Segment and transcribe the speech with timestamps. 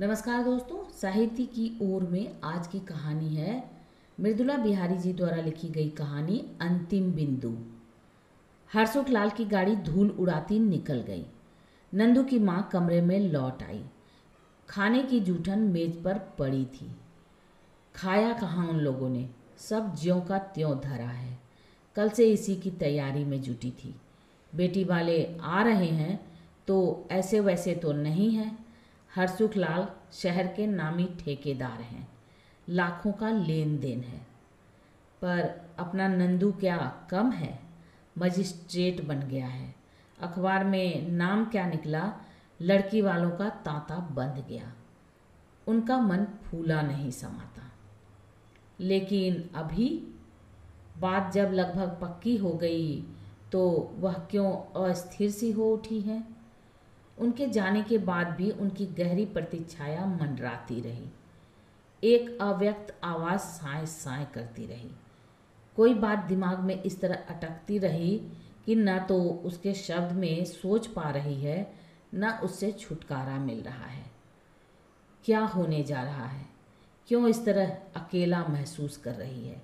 [0.00, 3.64] नमस्कार दोस्तों, साहित्य की ओर में आज की कहानी है
[4.18, 7.50] मृदुला बिहारी जी द्वारा लिखी गई कहानी अंतिम बिंदु।
[8.70, 11.24] हरसुख लाल की गाड़ी धूल उड़ाती निकल गई।
[11.92, 13.82] नंदू की माँ कमरे में लौट आई।
[14.68, 16.90] खाने की जूठन मेज पर पड़ी थी।
[17.94, 19.28] खाया कहाँ उन लोगों ने?
[19.58, 21.38] सब ज्यों का त्यों धरा है।
[21.96, 23.94] कल से इसी की तैयारी में जुटी थी।
[24.52, 26.18] बेटी वाले आ रहे हैं
[26.68, 28.69] तो ऐसे वैसे तो नहीं है।
[29.14, 32.08] हरसुख लाल शहर के नामी ठेकेदार हैं।
[32.68, 34.26] लाखों का लेन देन है।
[35.22, 37.60] पर अपना नंदू क्या कम है?
[38.18, 39.74] मजिस्ट्रेट बन गया है।
[40.20, 42.12] अखबार में नाम क्या निकला?
[42.62, 44.72] लड़की वालों का तांता बंध गया।
[45.66, 47.62] उनका मन फूला नहीं समाता।
[48.80, 50.14] लेकिन अभी
[50.98, 53.04] बात जब लगभग पक्की हो गई
[53.52, 54.52] तो वह क्यों
[54.84, 56.39] अस्थिर सी हो उठी है?
[57.20, 61.08] उनके जाने के बाद भी उनकी गहरी प्रतीक्षाया मंडराती रही।
[62.04, 64.90] एक अव्यक्त आवाज़ साए साए करती रही।
[65.76, 68.22] कोई बात दिमाग में इस तरह अटकती रही
[68.66, 71.72] कि न तो उसके शब्द में सोच पा रही है,
[72.14, 74.06] न उससे छुटकारा मिल रहा है।
[75.24, 76.46] क्या होने जा रहा है?
[77.08, 79.62] क्यों इस तरह अकेला महसूस कर रही है?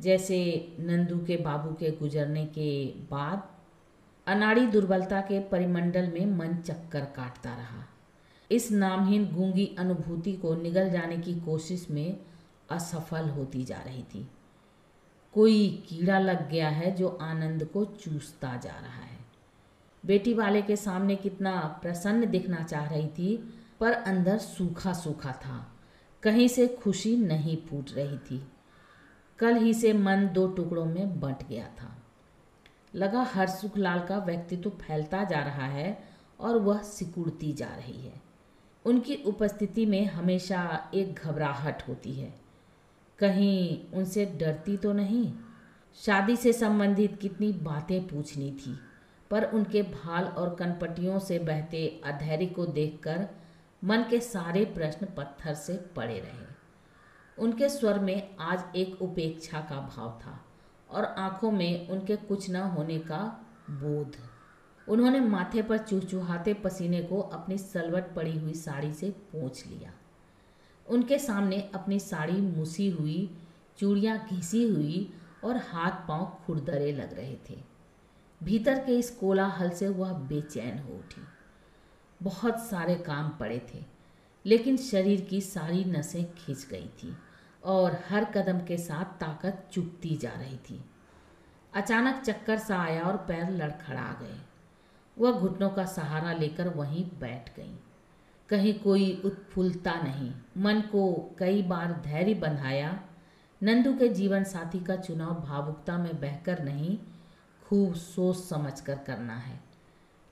[0.00, 3.57] जैसे नंदू के बाबू के गुजरने के बाद
[4.28, 7.88] अनाड़ी दुर्बलता के परिमंडल में मन चक्कर काटता रहा।
[8.50, 12.20] इस नामहीन गूँगी अनुभूति को निगल जाने की कोशिश में
[12.70, 14.28] असफल होती जा रही थी।
[15.34, 19.18] कोई कीड़ा लग गया है जो आनंद को चूसता जा रहा है।
[20.06, 25.76] बेटी वाले के सामने कितना प्रसन्न दिखना चाह रही थी, पर अंदर सूखा सूखा था।
[26.22, 28.48] कहीं से खुशी नहीं फूट रही थी।
[29.38, 31.97] कल ही से मन दो टुकड़ों में बंट गया था।
[32.98, 35.98] लगा हरसुख लाल का व्यक्तित्व फैलता जा रहा है
[36.40, 38.20] और वह सिकुड़ती जा रही है।
[38.84, 42.34] उनकी उपस्थिति में हमेशा एक घबराहट होती है।
[43.18, 45.32] कहीं उनसे डरती तो नहीं?
[45.96, 48.78] शादी से संबंधित कितनी बातें पूछनी थी,
[49.30, 53.28] पर उनके भाल और कनपटियों से बहते अधैर्य को देखकर
[53.84, 56.46] मन के सारे प्रश्न पत्थर से पड़े रहे।
[57.38, 60.44] उनके स्वर में आज एक उपेक्षा का भाव था।
[60.90, 63.18] और आँखों में उनके कुछ न होने का
[63.70, 64.16] बोध।
[64.86, 69.92] उन्होंने माथे पर चूचूहाते पसीने को अपनी सलवट पड़ी हुई साड़ी से पोंछ लिया।
[70.86, 73.30] उनके सामने अपनी साड़ी मुसी हुई,
[73.78, 75.12] चूड़ियाँ घिसी हुई
[75.44, 77.58] और हाथ पाँव खुरदरे लग रहे थे।
[78.40, 81.22] भीतर के इस कोलाहल से वह बेचैन हो उठी।
[82.22, 83.84] बहुत सारे काम पड़े थे,
[84.44, 87.16] लेकिन शरीर की सारी नसें खिंच गई थी।
[87.64, 90.84] और हर कदम के साथ ताकत चुपती जा रही थी।
[91.74, 94.40] अचानक चक्कर सा आया और पैर लड़खड़ा गए।
[95.18, 97.78] वह घुटनों का सहारा लेकर वहीं बैठ गई।
[98.48, 103.00] कहीं कोई उत्फुल्लता नहीं, मन को कई बार धैर्य बंधाया।
[103.62, 106.98] नंदू के जीवन साथी का चुनाव भावुकता में बहकर नहीं,
[107.64, 109.60] खूब सोच समझ कर करना है।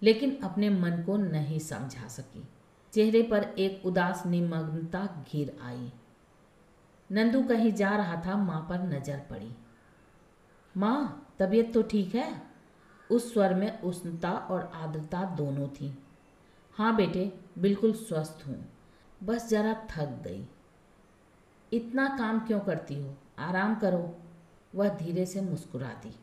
[0.03, 2.49] लेकिन अपने मन को नहीं समझा सकी।
[2.93, 5.93] चेहरे पर एक उदास निमग्नता घिर आई।
[7.11, 9.55] नंदू कहीं जा रहा था, माँ पर नज़र पड़ी।
[10.77, 12.43] माँ, तबीयत तो ठीक है?
[13.11, 15.99] उस स्वर में उष्णता और आर्द्रता दोनों थी।
[16.79, 18.69] हाँ बेटे, बिल्कुल स्वस्थ हूँ।
[19.23, 20.45] बस जरा थक गई।
[21.73, 23.15] इतना काम क्यों करती हो?
[23.39, 24.17] आराम करो।
[24.75, 26.15] वह धीरे से मुस्कुरा दी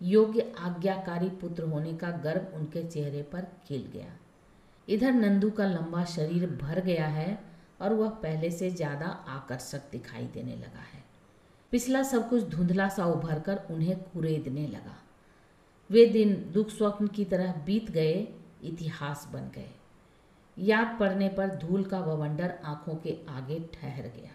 [0.00, 4.12] योग्य आज्ञाकारी पुत्र होने का गर्व उनके चेहरे पर खिल गया।
[4.88, 7.51] इधर नंदू का लंबा शरीर भर गया है
[7.82, 11.02] और वह पहले से ज़्यादा आकर्षक दिखाई देने लगा है।
[11.72, 14.96] पिछला सब कुछ धुंधला सा उभर कर उन्हें कुरेदने लगा।
[15.90, 18.28] वे दिन दुख स्वप्न की तरह बीत गए,
[18.64, 19.70] इतिहास बन गए।
[20.56, 24.30] याद पड़ने पर धूल का बवंडर आँखों के आगे ठहर गया।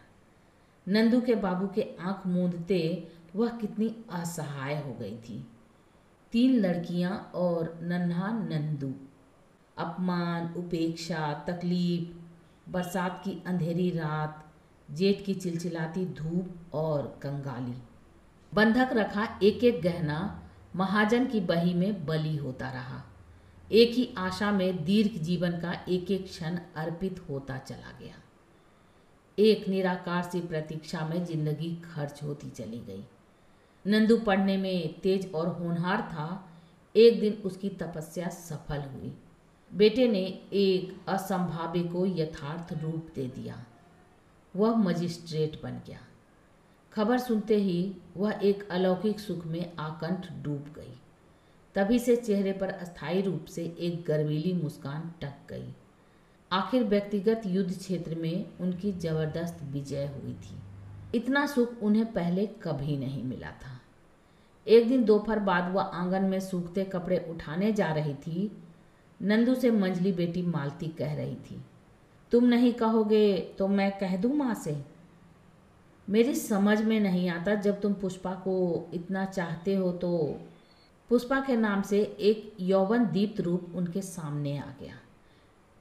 [0.88, 5.46] नंदू के बाबू के आँख मूंदते वह कितनी असहाय हो गई थी।
[6.34, 8.94] तीन लड़कियाँ और नन्हा नंदू।
[9.78, 12.17] अपमान, उपेक्षा, तकलीफ़
[12.70, 14.44] बरसात की अंधेरी रात,
[14.90, 17.76] जेठ की चिलचिलाती धूप और कंगाली।
[18.54, 20.20] बंधक रखा एक एक गहना
[20.76, 23.04] महाजन की बही में बली होता रहा।
[23.72, 28.16] एक ही आशा में दीर्घ जीवन का एक एक क्षण अर्पित होता चला गया।
[29.38, 33.04] एक निराकार सी प्रतीक्षा में ज़िंदगी खर्च होती चली गई।
[33.86, 36.28] नंदू पढ़ने में तेज और होनहार था।
[36.96, 39.14] एक दिन उसकी तपस्या सफल हुई।
[39.76, 43.66] बेटे ने एक असंभाव्य को यथार्थ रूप दे दिया।
[44.56, 46.00] वह मजिस्ट्रेट बन गया।
[46.94, 50.98] खबर सुनते ही वह एक अलौकिक सुख में आकंठ डूब गई।
[51.76, 55.74] तभी से चेहरे पर अस्थायी रूप से एक गर्वीली मुस्कान टक गई।
[56.52, 60.58] आखिर व्यक्तिगत युद्ध क्षेत्र में उनकी ज़बरदस्त विजय हुई थी।
[61.16, 63.82] इतना सुख उन्हें पहले कभी नहीं मिला था।
[64.68, 68.52] एक दिन दोपहर बाद वह आँगन में सूखते कपड़े उठाने जा रही थी
[69.20, 71.62] नंदू से मंझली बेटी मालती कह रही थी।
[72.32, 74.78] तुम नहीं कहोगे तो मैं कह दूँ माँ से?
[76.08, 80.18] मेरी समझ में नहीं आता जब तुम पुष्पा को इतना चाहते हो तो।
[81.10, 84.94] पुष्पा के नाम से एक यौवन दीप्त रूप उनके सामने आ गया,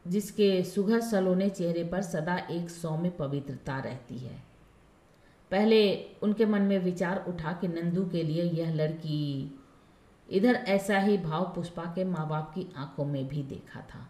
[0.04, 4.42] जिसके सुघर सलोने चेहरे पर सदा एक सौम्य पवित्रता रहती है।
[5.50, 5.80] पहले
[6.22, 9.60] उनके मन में विचार उठा कि नंदू के लिए यह लड़की
[10.30, 14.08] इधर ऐसा ही भाव पुष्पा के माँ बाप की आँखों में भी देखा था,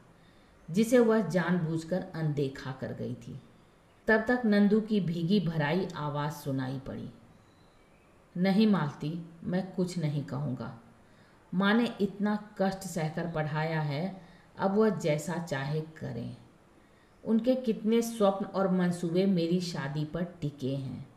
[0.71, 3.41] जिसे वह जानबूझकर अनदेखा कर गई थी।
[4.09, 7.11] तब तक नंदू की भीगी भराई आवाज़ सुनाई पड़ी।
[8.37, 10.81] नहीं मालती, मैं कुछ नहीं कहूँगा।
[11.55, 14.23] माँ ने इतना कष्ट सहकर पढ़ाया है,
[14.59, 16.37] अब वह जैसा चाहे करें।
[17.25, 21.09] उनके कितने स्वप्न और मंसूबे मेरी शादी पर टिके हैं।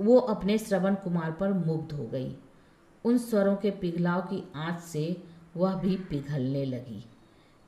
[0.00, 2.36] वो अपने श्रवण कुमार पर मुग्ध हो गई।
[3.06, 5.22] उन स्वरों के पिघलाव की आँच से
[5.56, 7.04] वह भी पिघलने लगी।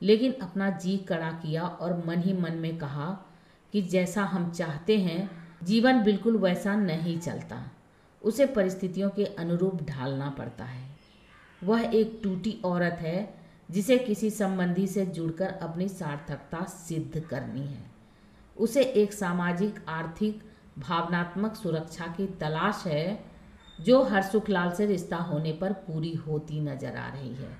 [0.01, 3.25] लेकिन अपना जी कड़ा किया और मन ही मन में कहा
[3.73, 5.29] कि जैसा हम चाहते हैं,
[5.63, 7.71] जीवन बिल्कुल वैसा नहीं चलता।
[8.23, 10.89] उसे परिस्थितियों के अनुरूप ढालना पड़ता है।
[11.63, 13.35] वह एक टूटी औरत है,
[13.71, 17.91] जिसे किसी संबंधी से जुड़कर अपनी सार्थकता सिद्ध करनी है।
[18.57, 20.43] उसे एक सामाजिक, आर्थिक,
[20.79, 23.28] भावनात्मक सुरक्षा की तलाश है
[23.79, 27.57] जो हरसुखलाल से रिश्ता होने पर पूरी होती नज़र आ रही है।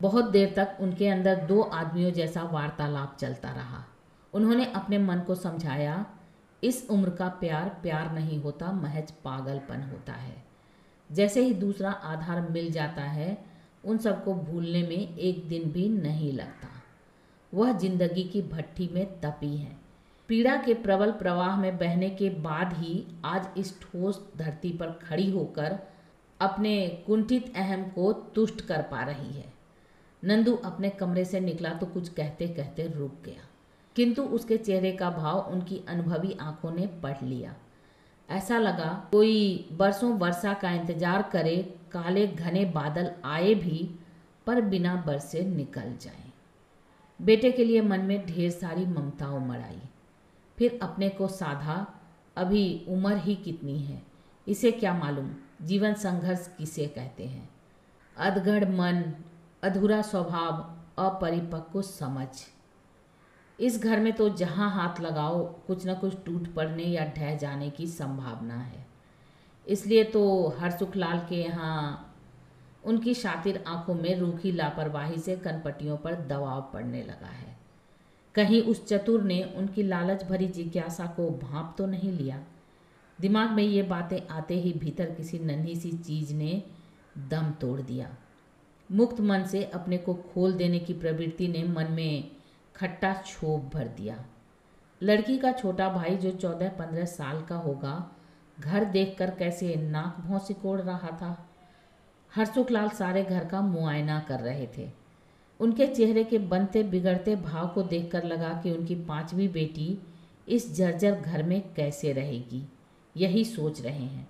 [0.00, 3.84] बहुत देर तक उनके अंदर दो आदमियों जैसा वार्तालाप चलता रहा।
[4.34, 6.06] उन्होंने अपने मन को समझाया,
[6.62, 10.44] इस उम्र का प्यार प्यार नहीं होता, महज पागलपन होता है।
[11.12, 13.44] जैसे ही दूसरा आधार मिल जाता है,
[13.84, 16.68] उन सबको भूलने में एक दिन भी नहीं लगता।
[17.54, 19.81] वह ज़िंदगी की भट्टी में तपी है।
[20.28, 25.30] पीड़ा के प्रबल प्रवाह में बहने के बाद ही आज इस ठोस धरती पर खड़ी
[25.30, 25.78] होकर
[26.40, 29.52] अपने कुंठित अहम को तुष्ट कर पा रही है।
[30.22, 33.44] नंदू अपने कमरे से निकला तो कुछ कहते कहते रुक गया।
[33.96, 37.54] किंतु उसके चेहरे का भाव उनकी अनुभवी आँखों ने पढ़ लिया।
[38.28, 41.56] ऐसा लगा, कोई बरसों वर्षा का इंतज़ार करे,
[41.92, 43.88] काले घने बादल आए भी,
[44.46, 46.30] पर बिना बरसे निकल जाए।
[47.20, 49.80] बेटे के लिए मन में ढेर सारी ममता उमड़ आई।
[50.62, 51.94] फिर अपने को साधा,
[52.36, 54.02] अभी उम्र ही कितनी है?
[54.48, 55.30] इसे क्या मालूम?
[55.62, 57.50] जीवन संघर्ष किसे कहते हैं?
[58.16, 59.14] अधगढ़ मन,
[59.62, 62.28] अधूरा स्वभाव, अपरिपक्व समझ।
[63.60, 67.70] इस घर में तो जहाँ हाथ लगाओ, कुछ न कुछ टूट पड़ने या ढह जाने
[67.70, 68.86] की संभावना है।
[69.68, 72.14] इसलिए तो हरसुखलाल के यहाँ
[72.84, 77.61] उनकी शातिर आँखों में रूखी लापरवाही से कनपटियों पर दबाव पड़ने लगा है।
[78.34, 82.42] कहीं उस चतुर ने उनकी लालच भरी जिज्ञासा को भाप तो नहीं लिया।
[83.20, 86.62] दिमाग में ये बातें आते ही भीतर किसी नन्ही सी चीज़ ने
[87.18, 88.16] दम तोड़ दिया।
[88.92, 92.30] मुक्त मन से अपने को खोल देने की प्रवृत्ति ने मन में
[92.76, 94.24] खट्टा छोप भर दिया।
[95.02, 98.10] लड़की का छोटा भाई जो चौदह पंद्रह साल का होगा,
[98.60, 101.48] घर देखकर कैसे नाक भौं सिकोड़ रहा था।
[102.36, 105.01] हरसुखलाल सारे घर का मुआयना कर रहे थे।
[105.62, 109.98] उनके चेहरे के बनते बिगड़ते भाव को देखकर लगा कि उनकी पांचवी बेटी
[110.48, 112.68] इस जर्जर घर में कैसे रहेगी।
[113.16, 114.28] यही सोच रहे हैं।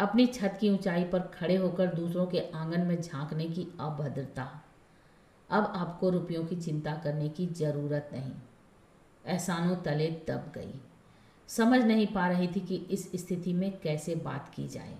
[0.00, 4.64] अपनी छत की ऊंचाई पर खड़े होकर दूसरों के आँगन में झांकने की अभद्रता।
[5.50, 8.32] अब आपको रुपयों की चिंता करने की ज़रूरत नहीं।
[9.26, 10.80] एहसानों तले दब गई।
[11.48, 14.96] समझ नहीं पा रही थी कि इस स्थिति में कैसे बात की जाए।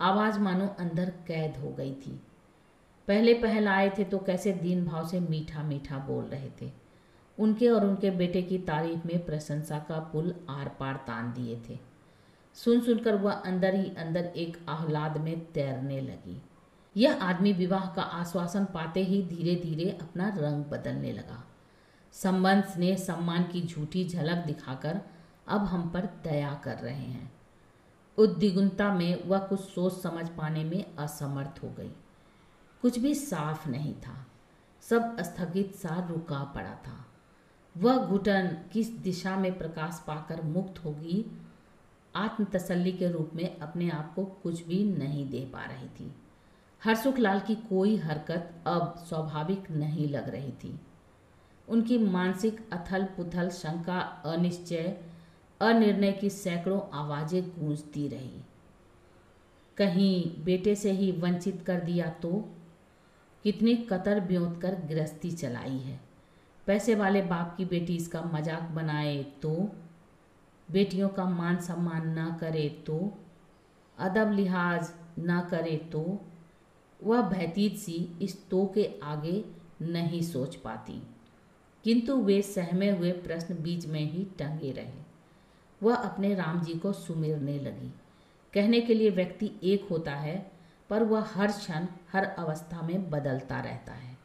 [0.00, 2.20] आवाज़ मानो अंदर कैद हो गई थी।
[3.10, 6.70] पहले पहल आए थे तो कैसे दीन भाव से मीठा मीठा बोल रहे थे।
[7.38, 11.78] उनके और उनके बेटे की तारीफ़ में प्रशंसा का पुल आर पार तान दिए थे।
[12.54, 16.42] सुन सुनकर वह अंदर ही अंदर एक आह्लाद में तैरने लगी।
[16.96, 21.44] यह आदमी विवाह का आश्वासन पाते ही धीरे धीरे अपना रंग बदलने लगा।
[22.12, 25.00] संबंध, स्नेह, सम्मान की झूठी झलक दिखाकर
[25.48, 27.32] अब हम पर दया कर रहे हैं।
[28.18, 31.90] उद्दिगुनता में वह कुछ सोच समझ पाने में असमर्थ हो गई।
[32.82, 34.26] कुछ भी साफ़ नहीं था।
[34.82, 37.06] सब स्थगित सा रुका पड़ा था।
[37.76, 41.24] वह घुटन किस दिशा में प्रकाश पाकर मुक्त होगी
[42.16, 46.14] आत्म तसल्ली के रूप में अपने आप को कुछ भी नहीं दे पा रही थी।
[46.84, 50.80] हरसुख लाल की कोई हरकत अब स्वाभाविक नहीं लग रही थी।
[51.68, 54.96] उनकी मानसिक अथल पुथल शंका, अनिश्चय,
[55.60, 58.40] अनिर्णय की सैकड़ों आवाज़ें गूंजती रही।
[59.76, 62.48] कहीं बेटे से ही वंचित कर दिया तो
[63.44, 65.98] कितनी कतर ब्योत कर गृहस्थी चलाई है।
[66.66, 69.52] पैसे वाले बाप की बेटी इसका मज़ाक बनाए तो
[70.68, 72.98] बेटियों का मान सम्मान ना करे तो
[73.98, 76.02] अदब लिहाज ना करे तो
[77.00, 79.44] वह भयतीत सी इस तो के आगे
[79.82, 81.00] नहीं सोच पाती।
[81.84, 84.98] किंतु वे सहमे हुए प्रश्न बीच में ही टंगे रहे।
[85.80, 87.92] वह अपने राम जी को सुमिरने लगी।
[88.54, 90.36] कहने के लिए व्यक्ति एक होता है
[90.90, 94.18] पर वह हर क्षण, हर अवस्था में बदलता रहता है।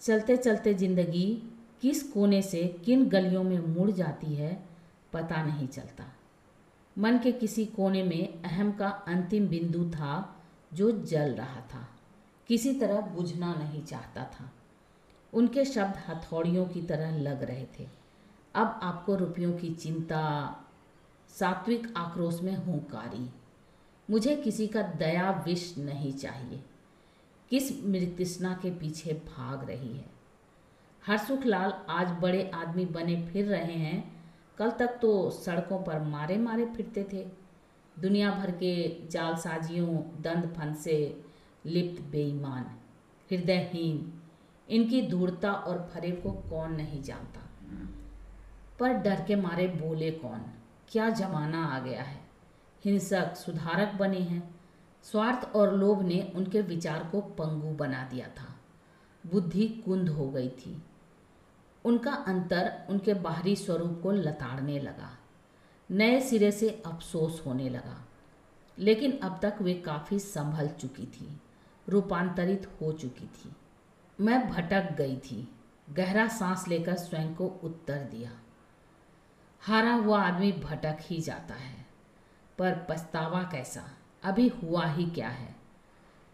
[0.00, 4.64] चलते चलते ज़िंदगी किस कोने से, किन गलियों में मुड़ जाती है,
[5.12, 6.04] पता नहीं चलता।
[6.98, 10.40] मन के किसी कोने में अहम का अंतिम बिंदु था,
[10.74, 11.88] जो जल रहा था।
[12.48, 14.52] किसी तरह बुझना नहीं चाहता था।
[15.34, 17.88] उनके शब्द हथौड़ियों की तरह लग रहे थे।
[18.54, 20.56] अब आपको रुपयों की चिंता,
[21.28, 23.30] सात्विक आक्रोश में हुंकारी।
[24.10, 26.64] मुझे किसी का दया विष नहीं चाहिए।
[27.50, 30.04] किस मृतृष्णा के पीछे भाग रही है?
[31.06, 34.24] हरसुख लाल आज बड़े आदमी बने फिर रहे हैं।
[34.58, 37.26] कल तक तो सड़कों पर मारे मारे फिरते थे।
[37.98, 41.24] दुनिया भर के जालसाजियों दंद फन से
[41.66, 42.62] लिप्त बेईमान,
[43.30, 44.20] हृदयहीन।
[44.70, 47.40] इनकी धूर्ता और फरेब को कौन नहीं जानता?
[48.78, 50.40] पर डर के मारे बोले कौन?
[50.88, 52.20] क्या जमाना आ गया है?
[52.84, 54.60] हिंसक, सुधारक बने हैं।
[55.02, 58.60] स्वार्थ और लोभ ने उनके विचार को पंगु बना दिया था।
[59.26, 60.82] बुद्धि कुंद हो गई थी।
[61.84, 65.18] उनका अंतर उनके बाहरी स्वरूप को लताड़ने लगा।
[65.90, 68.08] नए सिरे से अफसोस होने लगा।
[68.78, 71.40] लेकिन अब तक वे काफ़ी संभल चुकी थी।
[71.88, 73.56] रूपांतरित हो चुकी थी।
[74.20, 75.48] मैं भटक गई थी।
[75.90, 78.30] गहरा सांस लेकर स्वयं को उत्तर दिया।
[79.60, 81.83] हारा हुआ आदमी भटक ही जाता है।
[82.58, 83.82] पर पछतावा कैसा?
[84.22, 85.56] अभी हुआ ही क्या है?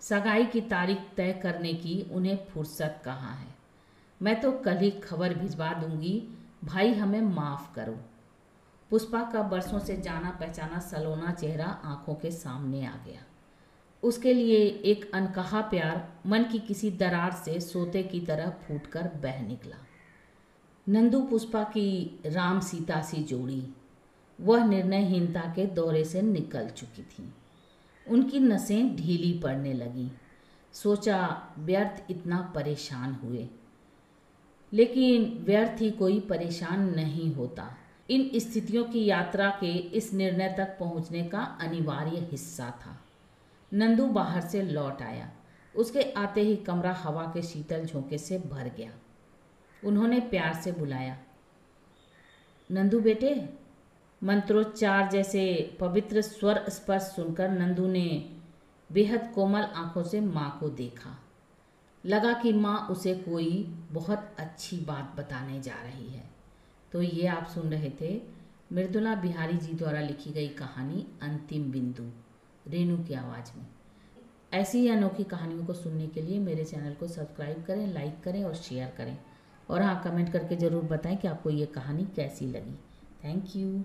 [0.01, 3.55] सगाई की तारीख तय करने की उन्हें फुर्सत कहाँ है?
[4.23, 6.29] मैं तो कल ही खबर भिजवा दूँगी,
[6.65, 7.99] भाई हमें माफ़ करो।
[8.91, 13.23] पुष्पा का बरसों से जाना पहचाना सलोना चेहरा आँखों के सामने आ गया।
[14.03, 19.43] उसके लिए एक अनकहा प्यार मन की किसी दरार से सोते की तरह फूटकर बह
[19.43, 19.77] निकला।
[20.89, 23.75] नंदू पुष्पा की राम सीता सी जोड़ी
[24.41, 27.35] वह निर्णयहीनता के दौरे से निकल चुकी थी।
[28.09, 30.11] उनकी नसें ढीली पड़ने लगी।
[30.73, 33.49] सोचा, व्यर्थ इतना परेशान हुए।
[34.73, 37.77] लेकिन व्यर्थ ही कोई परेशान नहीं होता।
[38.11, 43.05] इन स्थितियों की यात्रा के इस निर्णय तक पहुँचने का अनिवार्य हिस्सा था।
[43.73, 45.33] नंदू बाहर से लौट आया।
[45.77, 48.93] उसके आते ही कमरा हवा के शीतल झोंके से भर गया।
[49.85, 51.19] उन्होंने प्यार से बुलाया,
[52.71, 53.60] नंदू बेटे
[54.23, 58.31] मंत्रोच्चार जैसे पवित्र स्वर स्पर्श सुनकर नंदू ने
[58.91, 61.17] बेहद कोमल आँखों से माँ को देखा।
[62.05, 63.63] लगा कि माँ उसे कोई
[63.93, 66.25] बहुत अच्छी बात बताने जा रही है।
[66.93, 68.23] तो ये आप सुन रहे थे
[68.73, 72.03] मृदुला बिहारी जी द्वारा लिखी गई कहानी अंतिम बिंदु,
[72.71, 73.67] रेणु की आवाज़ में।
[74.53, 78.45] ऐसी ही अनोखी कहानियों को सुनने के लिए मेरे चैनल को सब्सक्राइब करें, लाइक करें
[78.45, 79.19] और शेयर करें।
[79.71, 82.79] और हाँ कमेंट करके ज़रूर बताएँ कि आपको ये कहानी कैसी लगी।
[83.25, 83.85] Thank you.